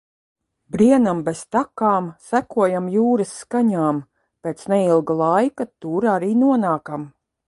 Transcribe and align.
Brienam 0.75 1.19
bez 1.25 1.41
takām, 1.55 2.07
sekojam 2.29 2.87
jūras 2.93 3.33
skaņām. 3.41 3.99
Pēc 4.47 4.63
neilga 4.75 5.17
laika 5.21 5.69
tur 5.87 6.09
arī 6.15 6.31
nonākam. 6.45 7.05